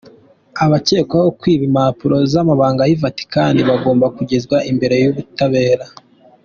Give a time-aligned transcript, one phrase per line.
[0.63, 5.85] Abakekwaho kwiba impapuro z’amabanga y’i Vatikani bagomba kugezwa imbere y’ubutabera